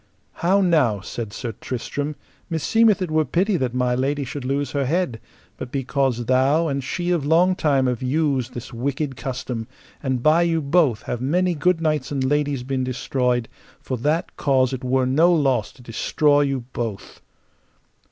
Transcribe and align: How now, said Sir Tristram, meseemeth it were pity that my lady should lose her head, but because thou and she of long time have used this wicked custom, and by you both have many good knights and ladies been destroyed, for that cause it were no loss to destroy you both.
How 0.41 0.61
now, 0.61 1.01
said 1.01 1.31
Sir 1.31 1.51
Tristram, 1.61 2.15
meseemeth 2.49 3.03
it 3.03 3.11
were 3.11 3.23
pity 3.23 3.55
that 3.57 3.75
my 3.75 3.93
lady 3.93 4.23
should 4.23 4.43
lose 4.45 4.71
her 4.71 4.87
head, 4.87 5.21
but 5.57 5.71
because 5.71 6.25
thou 6.25 6.67
and 6.67 6.83
she 6.83 7.11
of 7.11 7.23
long 7.23 7.55
time 7.55 7.85
have 7.85 8.01
used 8.01 8.55
this 8.55 8.73
wicked 8.73 9.15
custom, 9.15 9.67
and 10.01 10.23
by 10.23 10.41
you 10.41 10.59
both 10.59 11.03
have 11.03 11.21
many 11.21 11.53
good 11.53 11.81
knights 11.81 12.11
and 12.11 12.23
ladies 12.23 12.63
been 12.63 12.83
destroyed, 12.83 13.47
for 13.79 13.95
that 13.97 14.35
cause 14.37 14.73
it 14.73 14.83
were 14.83 15.05
no 15.05 15.31
loss 15.31 15.71
to 15.73 15.83
destroy 15.83 16.41
you 16.41 16.61
both. 16.73 17.21